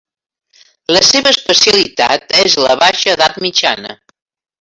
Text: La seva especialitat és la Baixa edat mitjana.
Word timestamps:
La 0.95 1.01
seva 1.09 1.33
especialitat 1.35 2.25
és 2.45 2.55
la 2.65 2.77
Baixa 2.85 3.13
edat 3.17 3.37
mitjana. 3.45 3.93